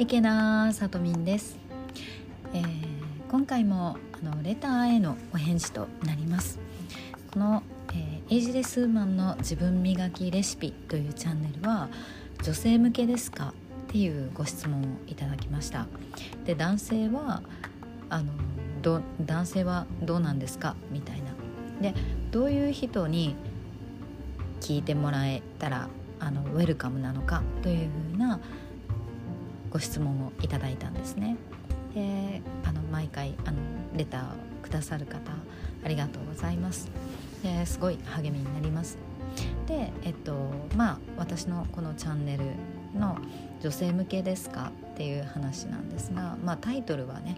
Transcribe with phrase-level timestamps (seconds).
[0.00, 1.58] 池田さとみんです、
[2.54, 2.64] えー、
[3.30, 6.58] 今回もあのレターへのお返事となります。
[7.30, 11.90] この、えー、エイジレスーマンの自分磨きレシピというチャンネルは
[12.42, 13.52] 女性向けですか
[13.88, 15.86] っていうご質問をいただきました。
[16.46, 17.42] で男性は
[18.08, 18.32] あの
[18.80, 21.32] ど男性はどうなんですかみたいな。
[21.82, 21.94] で
[22.30, 23.36] どういう人に
[24.62, 25.90] 聞いてもらえたら
[26.20, 28.40] あのウェルカムなのかというふうな
[29.70, 31.36] ご質問をいただいたんですね。
[31.94, 33.58] であの毎回あの
[33.96, 35.32] レターをくださる方
[35.84, 36.90] ありがとうございます。
[37.42, 38.98] ですごい励みになります。
[39.66, 40.34] でえっと
[40.76, 42.44] まあ私のこのチャンネル
[42.98, 43.16] の
[43.62, 47.36] 「女性向けですか?」っていう話なんですが、まあ、タイトルはね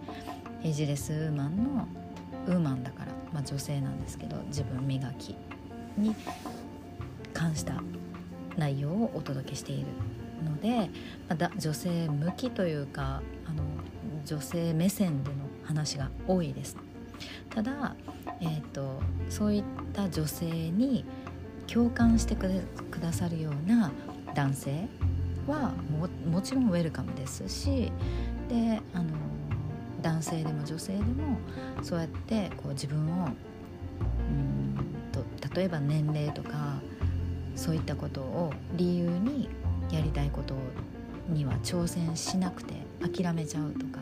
[0.64, 1.86] エジレスウーマンの
[2.46, 5.36] ウーマンだから、まあ、女性なんですけど自分磨き
[5.96, 6.16] に
[7.32, 7.82] 関した
[8.56, 9.86] 内容をお届けしている
[10.42, 10.90] ので、
[11.28, 13.62] まだ女性向きというかあの
[14.24, 16.76] 女性目線での話が多いです。
[17.50, 17.94] ただ、
[18.40, 21.04] えーと、そういった女性に
[21.66, 22.50] 共感してく
[23.00, 23.92] ださるような
[24.34, 24.88] 男性
[25.46, 25.72] は
[26.30, 27.92] もちろんウェルカムですし
[28.48, 29.10] であの
[30.00, 31.38] 男性でも女性でも
[31.82, 34.76] そうやってこう自分をうん
[35.12, 35.24] と
[35.54, 36.80] 例えば年齢とか
[37.54, 39.48] そういったことを理由に
[39.90, 40.21] やりたい
[41.32, 44.00] には挑戦しなくて諦めちゃうとか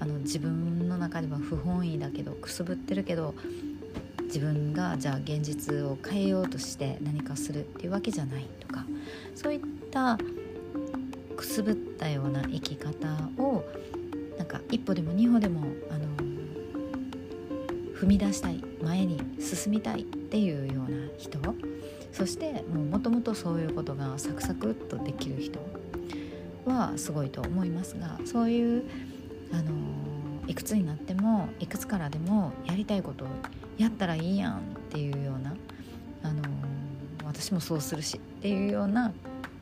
[0.00, 3.34] あの自分の中では不本意だけどくすぶってるけど
[4.24, 8.84] 自分がじゃあ現実を変えようとして何かするっていうわけじゃないとか
[9.34, 10.18] そういった
[11.36, 13.64] くすぶったような生き方を
[14.38, 16.06] なんか一歩でも二歩でもあの
[17.94, 21.38] 踏み出したい前に進みたいっていうような人
[22.12, 25.58] そしてもうもともとそういうことがサクサクっとできる人
[26.70, 28.84] はすごいと思いますがそういう
[29.52, 29.72] あの
[30.46, 33.28] いくつになってもいくつからでもやりたいことを
[33.78, 34.60] やったらいいやんっ
[34.90, 35.54] ていうような
[36.22, 36.42] あの
[37.24, 39.12] 私もそうするしっていうような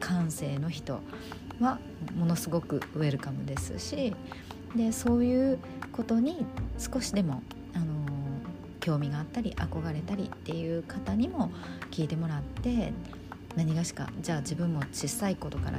[0.01, 1.01] 感性の人
[1.61, 1.79] は
[2.17, 4.15] ものすごくウェルカムですし
[4.75, 5.59] でそういう
[5.93, 6.45] ことに
[6.79, 7.43] 少しでも
[7.75, 7.87] あの
[8.81, 11.51] 興味があったり憧れたりっていう方にも
[11.91, 12.93] 聞いてもらって
[13.57, 15.79] 何がしかじゃあ自分も小さいことから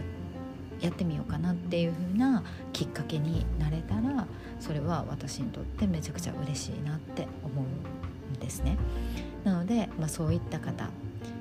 [0.82, 4.28] やってみようかなっていう風なきっかけになれたら
[4.60, 7.66] それは私にとってめちゃくちゃ嬉しいなって思う
[8.38, 8.78] んですね。
[9.44, 10.90] なので、まあ、そういった方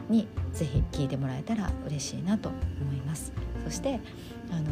[0.09, 3.32] に是非聞いてもらえたら嬉しいなと思います。
[3.65, 4.00] そして
[4.50, 4.65] あの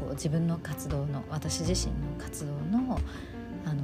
[0.00, 3.00] こう自分の活動の私自身の活動の
[3.64, 3.82] あの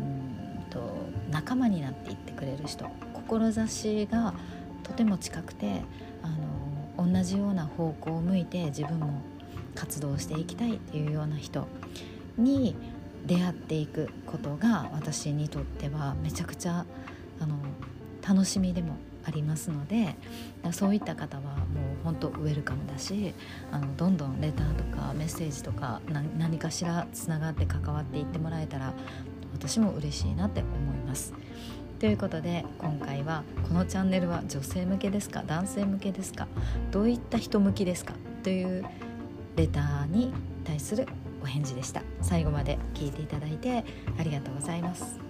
[0.00, 0.80] うんと
[1.30, 2.86] 仲間になっていってくれる人
[3.28, 4.34] 志が
[4.82, 5.82] とても近くて
[6.22, 6.28] あ
[6.98, 9.22] の同じような方向を向いて自分も
[9.74, 11.68] 活動していきたいっていうような人
[12.36, 12.74] に
[13.26, 16.86] 出会っていくことが私にとってはめちゃくちゃ
[17.40, 17.56] あの
[18.26, 20.16] 楽しみでもありますので
[20.72, 23.34] そういった方はもう本当ウェルカムだし
[23.70, 26.00] あのどんどんレターとかメッセージとか
[26.38, 28.94] 何かしらつながって関わっていってもらえたら
[29.52, 31.34] 私も嬉しいなって思います。
[31.98, 36.46] ということで今回はこのチャンネルは女性向けですか男性向けですか
[36.92, 38.14] どういった人向きですか
[38.44, 38.84] という
[39.56, 40.32] レターに
[40.64, 41.06] 対する
[41.42, 42.02] お返事でした。
[42.22, 43.84] 最後まで聞いていただいて
[44.18, 45.27] ありがとうございます。